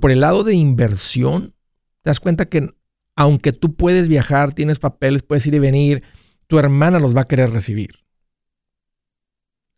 [0.00, 1.54] por el lado de inversión,
[2.02, 2.74] te das cuenta que
[3.16, 6.02] aunque tú puedes viajar, tienes papeles, puedes ir y venir,
[6.46, 8.03] tu hermana los va a querer recibir.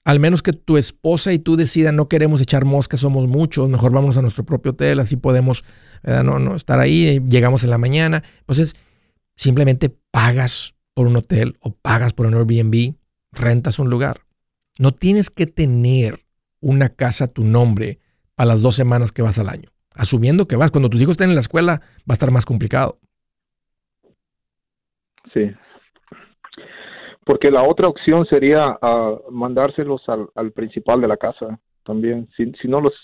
[0.07, 3.91] Al menos que tu esposa y tú decidan, no queremos echar moscas, somos muchos, mejor
[3.91, 5.65] vamos a nuestro propio hotel, así podemos
[6.05, 8.23] no, no estar ahí, llegamos en la mañana.
[8.39, 8.77] Entonces,
[9.35, 12.95] simplemente pagas por un hotel o pagas por un Airbnb,
[13.33, 14.21] rentas un lugar.
[14.79, 16.25] No tienes que tener
[16.61, 17.99] una casa a tu nombre
[18.37, 19.71] para las dos semanas que vas al año.
[19.91, 23.01] Asumiendo que vas, cuando tus hijos estén en la escuela, va a estar más complicado.
[25.35, 25.51] Sí,
[27.27, 32.29] porque la otra opción sería uh, mandárselos al, al, principal de la casa también.
[32.37, 32.95] Si, si no los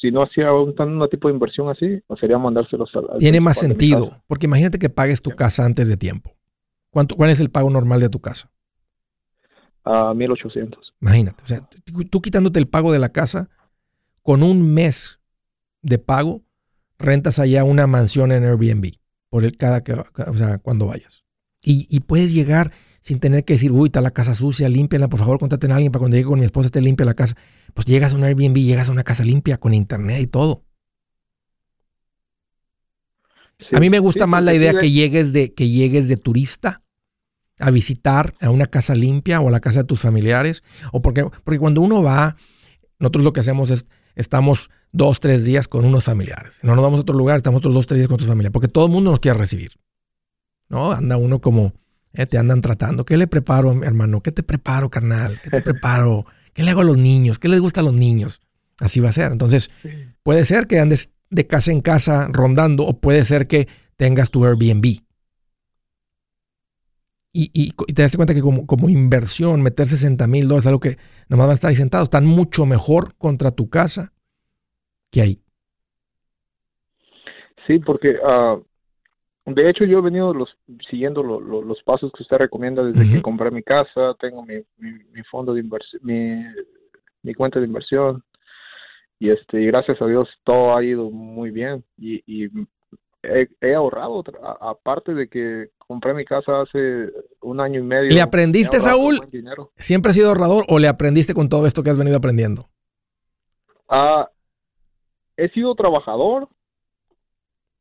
[0.00, 4.22] si no hacía un, un, tipo de inversión así, sería mandárselos al, Tiene más sentido,
[4.26, 6.34] porque imagínate que pagues tu casa antes de tiempo.
[6.90, 8.50] ¿Cuánto, ¿Cuál es el pago normal de tu casa?
[9.84, 10.94] A uh, 1800.
[11.02, 11.60] Imagínate, o sea,
[12.10, 13.50] tú quitándote el pago de la casa,
[14.22, 15.20] con un mes
[15.82, 16.42] de pago,
[16.98, 18.92] rentas allá una mansión en Airbnb,
[19.28, 21.24] por el cada que, o sea, cuando vayas.
[21.62, 25.18] Y, y puedes llegar sin tener que decir, uy, está la casa sucia, límpiala, por
[25.18, 27.36] favor, contaten a alguien para cuando llegue con mi esposa esté limpia la casa.
[27.74, 30.64] Pues llegas a un Airbnb, llegas a una casa limpia con internet y todo.
[33.72, 36.82] a mí me gusta más la idea que llegues de que llegues de turista
[37.58, 41.24] a visitar a una casa limpia o a la casa de tus familiares o porque
[41.44, 42.36] porque cuando uno va
[43.00, 46.98] nosotros lo que hacemos es estamos dos tres días con unos familiares no nos vamos
[46.98, 49.10] a otro lugar estamos otros dos tres días con tu familia porque todo el mundo
[49.10, 49.72] nos quiere recibir
[50.68, 51.74] no anda uno como
[52.18, 53.06] eh, te andan tratando.
[53.06, 54.20] ¿Qué le preparo, hermano?
[54.20, 55.40] ¿Qué te preparo, carnal?
[55.40, 56.26] ¿Qué te preparo?
[56.52, 57.38] ¿Qué le hago a los niños?
[57.38, 58.40] ¿Qué les gusta a los niños?
[58.80, 59.30] Así va a ser.
[59.30, 59.70] Entonces,
[60.24, 64.44] puede ser que andes de casa en casa rondando o puede ser que tengas tu
[64.44, 64.98] Airbnb.
[67.32, 71.46] Y, te das cuenta que como, como inversión, meter 60 mil dólares, algo que nomás
[71.46, 74.12] van a estar ahí sentados, están mucho mejor contra tu casa
[75.12, 75.40] que ahí.
[77.68, 78.64] Sí, porque uh,
[79.54, 80.56] de hecho, yo he venido los,
[80.90, 85.54] siguiendo los pasos que usted recomienda desde que compré mi casa, tengo mi, mi, fondo
[85.54, 86.44] de inversión, mi,
[87.22, 88.22] mi, cuenta de inversión
[89.18, 92.48] y este gracias a Dios todo ha ido muy bien y, y
[93.22, 94.22] he, ahorrado,
[94.60, 98.10] aparte de que compré mi casa hace un año y medio.
[98.10, 99.20] ¿Le aprendiste, Saúl?
[99.76, 102.68] ¿Siempre has sido ahorrador o le aprendiste con todo esto que has venido aprendiendo?
[103.88, 104.28] Ah,
[105.36, 106.48] he sido trabajador,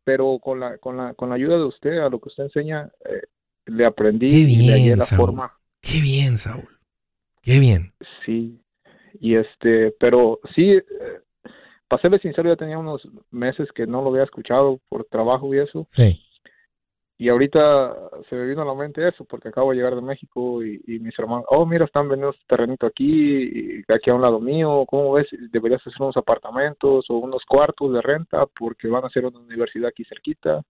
[0.08, 2.90] pero con la, con la, con la ayuda de usted, a lo que usted enseña,
[3.04, 3.24] eh,
[3.66, 5.52] le aprendí Qué bien, la forma.
[5.82, 6.80] Qué bien, Saúl.
[7.42, 7.92] Qué bien.
[8.26, 8.58] Sí.
[9.20, 10.84] Y este, pero sí, eh,
[11.90, 15.60] para serle sincero, ya tenía unos meses que no lo había escuchado por trabajo y
[15.60, 15.90] eso.
[15.92, 16.24] Sí.
[17.20, 17.96] Y ahorita
[18.30, 21.18] se me vino a la mente eso, porque acabo de llegar de México y, mis
[21.18, 25.26] hermanos, oh, mira, están vendiendo este terrenito aquí, aquí a un lado mío, ¿cómo ves?
[25.52, 29.90] Deberías hacer unos apartamentos o unos cuartos de renta porque van a hacer una universidad
[29.90, 30.62] aquí cerquita.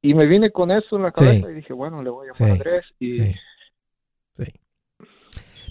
[0.00, 2.50] Y me vine con eso en la cabeza y dije, bueno, le voy a llamar
[2.50, 3.10] a Andrés y...
[3.10, 3.34] Sí.
[4.34, 4.52] sí.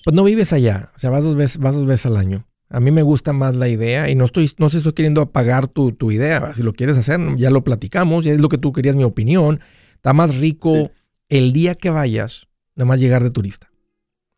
[0.03, 2.43] Pues no vives allá, o sea, vas dos veces, vas dos veces al año.
[2.69, 5.67] A mí me gusta más la idea y no estoy, no sé, estoy queriendo apagar
[5.67, 6.53] tu, tu, idea.
[6.53, 9.61] Si lo quieres hacer, ya lo platicamos, ya es lo que tú querías, mi opinión.
[9.95, 10.91] Está más rico
[11.29, 13.71] el día que vayas, nada más llegar de turista.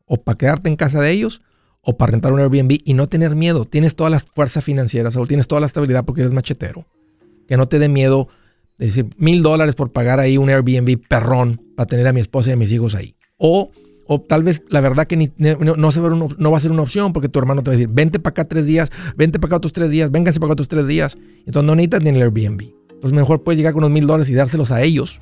[0.05, 1.41] O para quedarte en casa de ellos
[1.81, 3.65] o para rentar un Airbnb y no tener miedo.
[3.65, 6.85] Tienes todas las fuerzas financieras o tienes toda la estabilidad porque eres machetero.
[7.47, 8.27] Que no te dé miedo
[8.77, 12.51] de decir mil dólares por pagar ahí un Airbnb perrón para tener a mi esposa
[12.51, 13.15] y a mis hijos ahí.
[13.37, 13.71] O
[14.11, 17.37] o tal vez la verdad que no, no, va a ser una opción porque tu
[17.37, 19.91] hermano te va a decir, vente para acá tres días, vente para acá otros tres
[19.91, 21.15] días, véngase para acá otros tres días.
[21.45, 22.73] Entonces no necesitas ni el Airbnb.
[22.89, 25.19] Entonces mejor puedes llegar con unos mil dólares y dárselos a ellos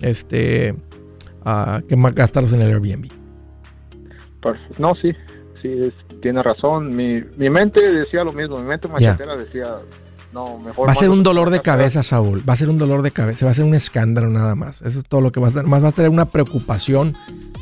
[0.00, 0.74] este,
[1.88, 3.10] que gastarlos en el Airbnb.
[4.78, 5.12] No, sí,
[5.60, 6.96] sí, tiene razón.
[6.96, 9.76] Mi, mi mente decía lo mismo, mi mente machetera decía,
[10.32, 10.88] no, mejor.
[10.88, 12.48] Va a ser un dolor de cabeza, Saúl.
[12.48, 13.44] Va a ser un dolor de cabeza.
[13.44, 14.80] Va a ser un escándalo nada más.
[14.80, 15.64] Eso es todo lo que va a ser.
[15.64, 17.14] Más va a tener una preocupación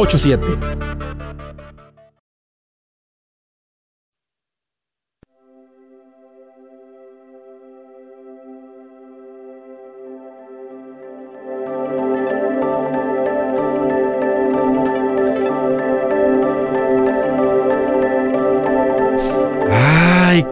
[0.00, 0.80] 844-748-8887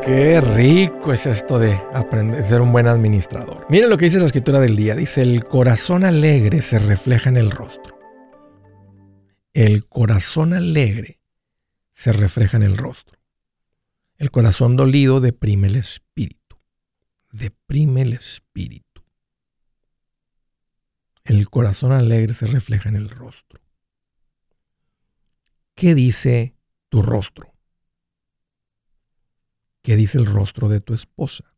[0.08, 3.66] Qué rico es esto de aprender ser un buen administrador.
[3.68, 4.94] Miren lo que dice la escritura del día.
[4.94, 7.87] Dice, el corazón alegre se refleja en el rostro.
[9.60, 11.20] El corazón alegre
[11.92, 13.18] se refleja en el rostro.
[14.16, 16.60] El corazón dolido deprime el espíritu.
[17.32, 19.02] Deprime el espíritu.
[21.24, 23.60] El corazón alegre se refleja en el rostro.
[25.74, 26.54] ¿Qué dice
[26.88, 27.52] tu rostro?
[29.82, 31.52] ¿Qué dice el rostro de tu esposa?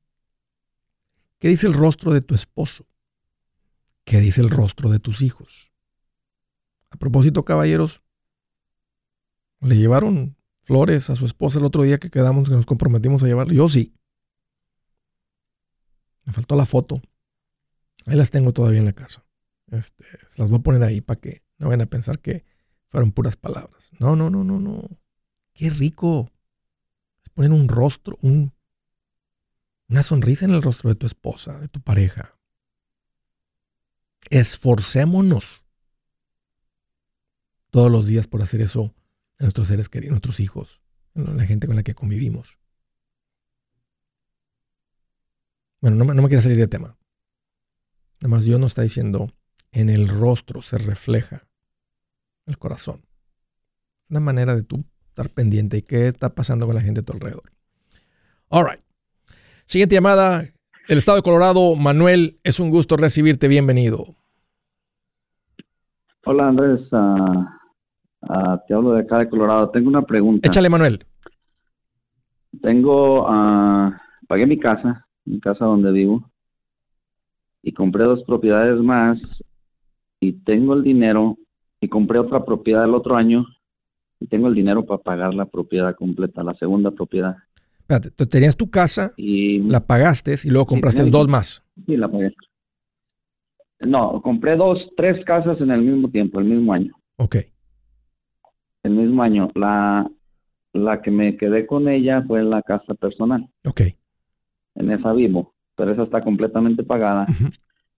[1.39, 2.87] ¿Qué dice el rostro de tu esposo?
[4.05, 5.70] ¿Qué dice el rostro de tus hijos?
[6.91, 8.03] A propósito, caballeros,
[9.61, 13.27] ¿le llevaron flores a su esposa el otro día que quedamos, que nos comprometimos a
[13.27, 13.55] llevarle?
[13.55, 13.95] Yo sí.
[16.25, 17.01] Me faltó la foto.
[18.07, 19.25] Ahí las tengo todavía en la casa.
[19.71, 22.45] Este, se las voy a poner ahí para que no vayan a pensar que
[22.89, 23.91] fueron puras palabras.
[23.99, 24.89] No, no, no, no, no.
[25.53, 26.31] Qué rico
[27.35, 28.53] poner un rostro, un,
[29.89, 32.37] una sonrisa en el rostro de tu esposa, de tu pareja.
[34.31, 35.65] Esforcémonos
[37.71, 38.95] todos los días por hacer eso
[39.39, 40.81] a nuestros seres queridos, nuestros hijos,
[41.15, 42.59] a la gente con la que convivimos.
[45.81, 46.97] Bueno, no, me quiero salir de tema.
[48.21, 49.33] Además, Dios nos está diciendo,
[49.73, 51.47] en el rostro se refleja
[52.47, 53.03] el corazón.
[54.11, 57.15] Una manera de tú estar pendiente y qué está pasando con la gente a tu
[57.15, 57.51] alrededor.
[58.49, 58.81] All right.
[59.65, 60.45] Siguiente llamada.
[60.89, 63.49] El estado de Colorado, Manuel, es un gusto recibirte.
[63.49, 64.17] Bienvenido.
[66.27, 67.60] Hola Andrés, ah,
[68.23, 69.71] ah, te hablo de acá de Colorado.
[69.71, 70.47] Tengo una pregunta.
[70.49, 71.05] Échale, Manuel.
[72.63, 73.93] Tengo, uh,
[74.27, 76.29] pagué mi casa, mi casa donde vivo.
[77.63, 79.19] y compré dos propiedades más
[80.19, 81.37] y tengo el dinero
[81.81, 83.45] y compré otra propiedad el otro año
[84.19, 87.37] y tengo el dinero para pagar la propiedad completa, la segunda propiedad.
[87.81, 91.63] Espérate, tú tenías tu casa, Y la pagaste y luego compraste dos más.
[91.87, 92.33] sí, la pagué.
[93.81, 96.93] No, compré dos, tres casas en el mismo tiempo, el mismo año.
[97.17, 97.37] Ok.
[98.83, 99.51] El mismo año.
[99.55, 100.11] La,
[100.73, 103.49] la que me quedé con ella fue la casa personal.
[103.65, 103.83] Ok.
[104.77, 107.27] En esa vivo, pero esa está completamente pagada.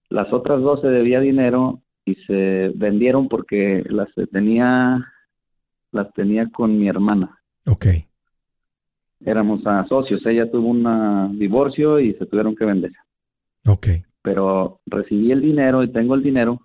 [0.09, 5.03] Las otras dos se debía dinero y se vendieron porque las tenía,
[5.91, 7.39] las tenía con mi hermana.
[7.65, 7.87] Ok.
[9.25, 10.25] Éramos ah, socios.
[10.25, 12.91] Ella tuvo un divorcio y se tuvieron que vender.
[13.65, 13.87] Ok.
[14.21, 16.59] Pero recibí el dinero y tengo el dinero.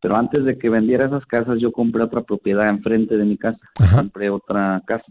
[0.00, 3.58] Pero antes de que vendiera esas casas, yo compré otra propiedad enfrente de mi casa.
[3.80, 4.02] Ajá.
[4.02, 5.06] Compré otra casa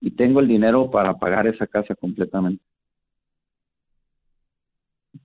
[0.00, 2.62] y tengo el dinero para pagar esa casa completamente.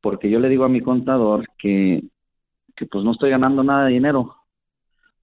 [0.01, 2.03] Porque yo le digo a mi contador que,
[2.75, 4.35] que pues no estoy ganando nada de dinero.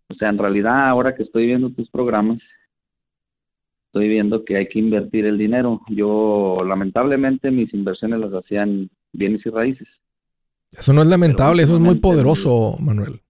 [0.08, 2.38] O sea, en realidad ahora que estoy viendo tus programas,
[3.86, 5.80] estoy viendo que hay que invertir el dinero.
[5.88, 9.88] Yo lamentablemente mis inversiones las hacía en bienes y raíces.
[10.72, 13.20] Eso no es lamentable, eso es muy poderoso, Manuel.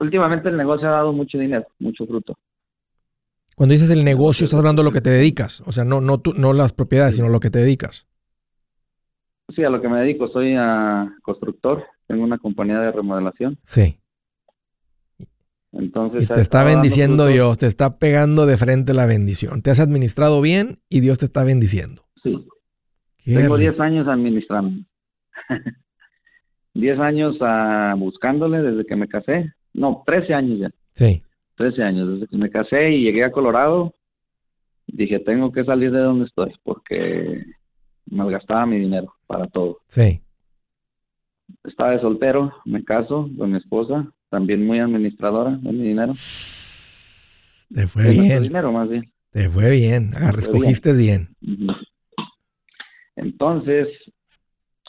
[0.00, 2.36] Últimamente el negocio ha dado mucho dinero, mucho fruto.
[3.54, 5.60] Cuando dices el negocio, estás hablando de lo que te dedicas.
[5.66, 8.06] O sea, no, no, tú- no las propiedades, sino lo que te dedicas.
[9.54, 13.58] Sí, a lo que me dedico, soy a constructor, tengo una compañía de remodelación.
[13.66, 13.98] Sí.
[15.72, 17.26] Entonces, Y te está bendiciendo.
[17.26, 19.62] Dios, te está pegando de frente la bendición.
[19.62, 22.04] Te has administrado bien y Dios te está bendiciendo.
[22.22, 22.46] Sí,
[23.18, 23.70] Qué tengo rico.
[23.70, 24.84] 10 años administrando.
[26.74, 29.52] 10 años ah, buscándole desde que me casé.
[29.74, 30.70] No, 13 años ya.
[30.94, 31.22] Sí.
[31.56, 33.94] 13 años desde que me casé y llegué a Colorado.
[34.86, 37.44] Dije, tengo que salir de donde estoy porque
[38.06, 39.78] malgastaba mi dinero para todo.
[39.88, 40.20] Sí.
[41.64, 46.12] Estaba de soltero, me caso con mi esposa, también muy administradora de mi dinero.
[47.72, 48.42] Te fue De bien.
[48.42, 49.10] dinero más bien.
[49.30, 50.12] Te fue bien.
[50.12, 51.28] Fue bien.
[53.16, 53.88] Entonces,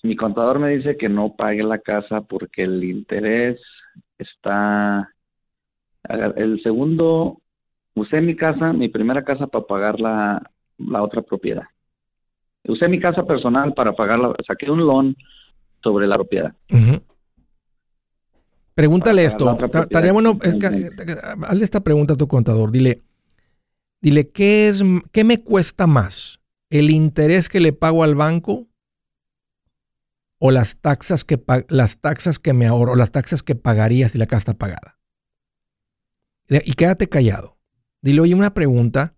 [0.03, 3.59] mi contador me dice que no pague la casa porque el interés
[4.17, 5.09] está...
[6.35, 7.41] El segundo,
[7.95, 11.63] usé mi casa, mi primera casa para pagar la, la otra propiedad.
[12.65, 14.35] Usé mi casa personal para pagar la...
[14.45, 15.15] Saqué un loan
[15.81, 16.53] sobre la propiedad.
[18.75, 19.57] Pregúntale esto.
[19.73, 20.89] Estaría bueno, es que-
[21.47, 22.71] hazle esta pregunta a tu contador.
[22.71, 23.01] Dile,
[24.01, 24.83] dile, ¿qué, es,
[25.13, 26.41] ¿qué me cuesta más?
[26.69, 28.67] ¿El interés que le pago al banco
[30.45, 34.25] o las taxas que, las taxas que me ahorro, las taxas que pagaría si la
[34.25, 34.99] casa está pagada?
[36.49, 37.57] Y quédate callado.
[38.01, 39.15] Dile, oye, una pregunta,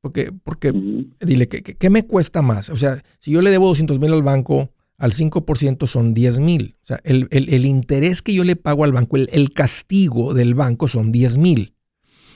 [0.00, 0.72] porque, porque
[1.20, 2.68] dile, ¿qué, qué, qué me cuesta más?
[2.68, 6.78] O sea, si yo le debo 200 mil al banco, al 5% son 10 mil.
[6.82, 10.34] O sea, el, el- el interés que yo le pago al banco, el, el castigo
[10.34, 11.76] del banco son 10 mil.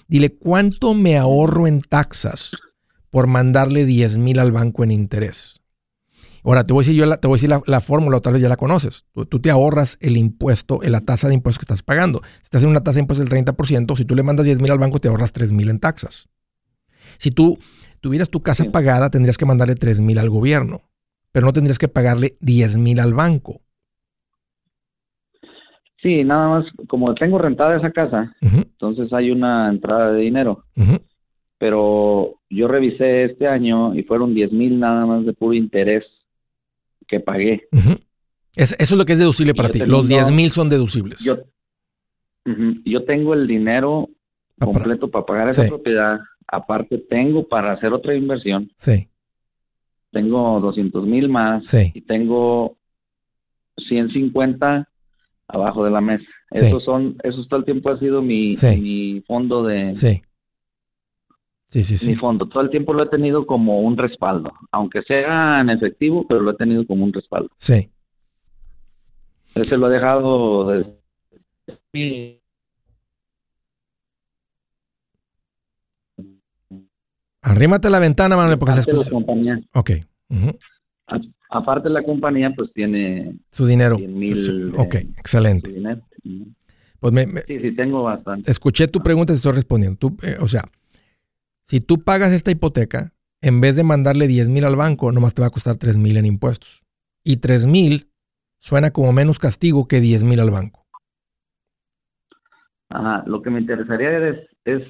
[0.07, 2.53] Dile, ¿cuánto me ahorro en taxas
[3.11, 5.58] por mandarle 10 mil al banco en interés?
[6.49, 8.33] Ahora, te voy a decir, yo la, te voy a decir la, la fórmula, tal
[8.33, 9.05] vez ya la conoces.
[9.13, 12.23] Tú, tú te ahorras el impuesto, la tasa de impuestos que estás pagando.
[12.39, 14.71] Si estás en una tasa de impuestos del 30%, si tú le mandas 10 mil
[14.71, 16.27] al banco, te ahorras 3 mil en taxas.
[17.19, 17.59] Si tú
[18.01, 20.81] tuvieras tu casa pagada, tendrías que mandarle 3 mil al gobierno,
[21.33, 23.61] pero no tendrías que pagarle 10 mil al banco.
[26.01, 30.65] Sí, nada más, como tengo rentada esa casa, entonces hay una entrada de dinero.
[31.59, 36.05] pero yo revisé este año y fueron 10 mil nada más de puro interés
[37.09, 37.67] que pagué.
[38.55, 39.79] Es- eso es lo que es deducible Y para ti.
[39.81, 41.21] tengo- Los 10 mil son deducibles.
[41.25, 41.39] Yo,
[42.85, 44.09] yo tengo el dinero
[44.59, 45.69] para- completo para pagar esa Sí.
[45.69, 46.19] propiedad.
[46.47, 48.71] Aparte tengo para hacer otra inversión.
[48.79, 49.09] Sí,
[50.11, 51.93] Tengo 200 mil más sí.
[51.95, 52.79] y tengo
[53.77, 54.89] 150
[55.47, 56.25] abajo de la mesa.
[56.53, 56.67] Sí.
[56.67, 58.81] Esos son, eso todo el tiempo ha sido mi, Sí.
[58.81, 59.95] mi fondo de,
[61.69, 61.85] Sí.
[61.85, 62.47] Sí, sí, mi fondo.
[62.49, 66.53] Todo el tiempo lo he tenido como un respaldo, aunque sea en efectivo, pero lo
[66.53, 67.51] he tenido como un respaldo.
[67.59, 67.91] Sí.
[69.55, 72.41] Ese lo he dejado desde
[77.43, 79.11] Arrímate a la ventana, Manuel, porque se la escucha.
[79.11, 79.61] compañía.
[79.75, 79.91] Ok.
[81.07, 83.97] A- Aparte la compañía, pues tiene Su dinero.
[83.97, 85.73] 100,000 Su- su- de- Ok, excelente.
[85.73, 86.03] dinero.
[87.01, 88.51] Pues me, me- Sí, sí, tengo bastante.
[88.51, 89.97] escuché tu pregunta y estoy respondiendo.
[89.99, 90.65] Tú, eh, o sea,
[91.69, 93.13] si tú pagas esta hipoteca,
[93.43, 96.17] en vez de mandarle 10 mil al banco, nomás te va a costar 3 mil
[96.17, 96.83] en impuestos.
[97.23, 98.11] Y 3 mil
[98.59, 100.87] suena como menos castigo que 10 mil al banco.
[102.89, 104.83] Ajá, lo que me interesaría es, es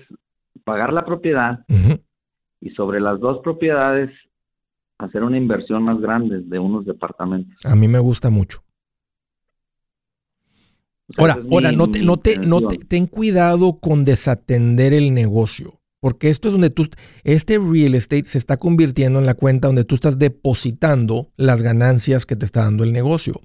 [0.64, 1.64] pagar la propiedad
[2.60, 4.10] y sobre las dos propiedades
[4.98, 7.56] hacer una inversión más grande de unos departamentos.
[7.64, 8.62] A mí me gusta mucho.
[11.16, 16.30] Ahora, ahora, no te, no te, no te, ten cuidado con desatender el negocio, porque
[16.30, 16.86] esto es donde tú,
[17.24, 22.26] este real estate se está convirtiendo en la cuenta donde tú estás depositando las ganancias
[22.26, 23.40] que te está dando el negocio.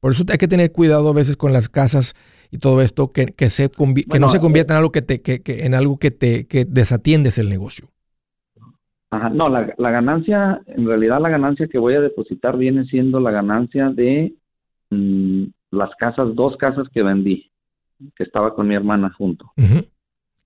[0.00, 2.14] Por eso hay que tener cuidado a veces con las casas
[2.50, 5.22] y todo esto, que, que, se que no se eh, convierta en algo que te,
[5.22, 7.88] que, en algo que te que desatiendes el negocio.
[9.10, 13.20] Ajá, no, la, la, ganancia, en realidad la ganancia que voy a depositar viene siendo
[13.20, 14.34] la ganancia de
[14.90, 17.50] mm, las casas, dos casas que vendí,
[18.14, 19.52] que estaba con mi hermana junto.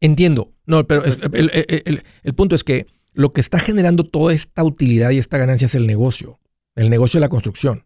[0.01, 4.65] Entiendo, no, pero el, el, el, punto es que lo que está generando toda esta
[4.65, 6.39] utilidad y esta ganancia es el negocio,
[6.75, 7.85] el negocio de la construcción.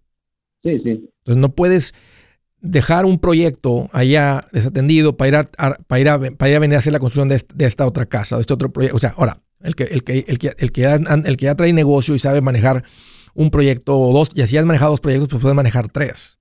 [0.62, 0.90] Sí, sí.
[0.90, 1.94] Entonces no puedes
[2.60, 5.44] dejar un proyecto allá desatendido para ir a,
[5.86, 8.36] para ir a, para ir a venir a hacer la construcción de, esta otra casa,
[8.36, 8.96] de este otro proyecto.
[8.96, 11.54] O sea, ahora, el que, el que, el que, el que, ya, el que ya
[11.54, 12.84] trae negocio y sabe manejar
[13.34, 16.38] un proyecto o dos, y así has manejado dos proyectos, pues puedes manejar tres.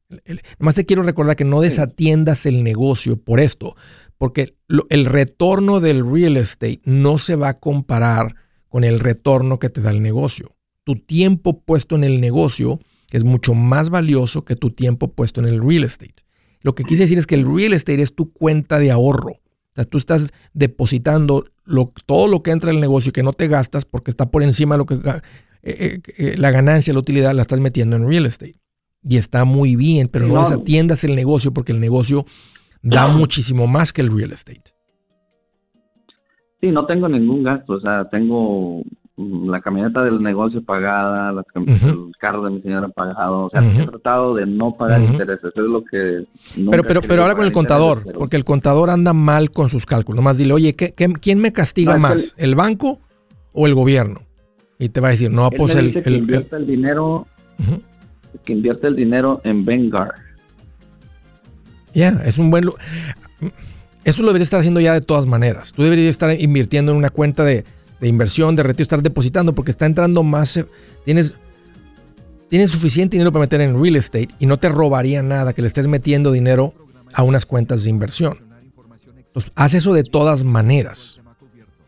[0.57, 3.75] nomás te quiero recordar que no desatiendas el negocio por esto,
[4.17, 4.55] porque
[4.89, 8.35] el retorno del real estate no se va a comparar
[8.67, 10.55] con el retorno que te da el negocio.
[10.83, 12.79] Tu tiempo puesto en el negocio
[13.11, 16.15] es mucho más valioso que tu tiempo puesto en el real estate.
[16.61, 19.33] Lo que quise decir es que el real estate es tu cuenta de ahorro.
[19.33, 21.45] O sea, tú estás depositando
[22.05, 24.43] todo lo que entra en el negocio y que no te gastas porque está por
[24.43, 25.21] encima de lo que eh,
[25.63, 28.59] eh, eh, la ganancia, la utilidad la estás metiendo en real estate.
[29.03, 32.25] Y está muy bien, pero no desatiendas el negocio porque el negocio
[32.81, 34.73] da muchísimo más que el real estate.
[36.61, 38.81] Sí, no tengo ningún gasto, o sea, tengo
[39.17, 44.35] la camioneta del negocio pagada, el carro de mi señora pagado, o sea, he tratado
[44.35, 46.25] de no pagar intereses, eso es lo que...
[46.69, 50.17] Pero, pero, pero ahora con el contador, porque el contador anda mal con sus cálculos,
[50.17, 52.53] nomás dile, oye, ¿qué, quién me castiga más, el...
[52.53, 52.99] banco
[53.53, 54.21] o el gobierno?
[54.77, 55.99] Y te va a decir, no, pues el...
[56.03, 57.25] que invierte el dinero,
[58.45, 60.26] que invierte el dinero en Vanguard.
[61.97, 62.65] Ya, es un buen...
[64.03, 65.73] Eso lo deberías estar haciendo ya de todas maneras.
[65.73, 67.65] Tú deberías estar invirtiendo en una cuenta de
[67.99, 70.65] de inversión, de retiro, estar depositando porque está entrando más, eh,
[71.05, 71.35] tienes,
[72.49, 75.67] tienes suficiente dinero para meter en real estate y no te robaría nada que le
[75.67, 76.73] estés metiendo dinero
[77.13, 78.39] a unas cuentas de inversión.
[79.55, 81.19] Haz eso de todas maneras.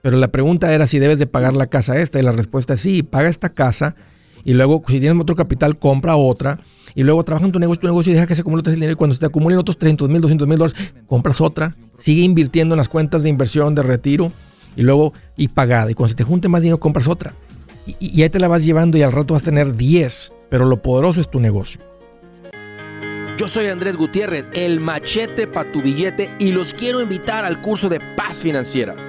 [0.01, 2.81] Pero la pregunta era si debes de pagar la casa esta y la respuesta es
[2.81, 3.95] sí, paga esta casa
[4.43, 6.59] y luego si tienes otro capital compra otra
[6.95, 8.93] y luego trabaja en tu negocio, tu negocio y deja que se acumule el dinero
[8.93, 12.75] y cuando se te acumulen otros 300 mil, 200 mil dólares, compras otra, sigue invirtiendo
[12.75, 14.31] en las cuentas de inversión, de retiro
[14.75, 15.91] y luego y pagada.
[15.91, 17.33] Y cuando se te junte más dinero, compras otra.
[17.99, 20.33] Y, ahí te la vas llevando y al rato vas a tener 10.
[20.49, 21.81] Pero lo poderoso es tu negocio.
[23.37, 27.87] Yo soy Andrés Gutiérrez, el machete para tu billete y los quiero invitar al curso
[27.87, 29.08] de paz financiera.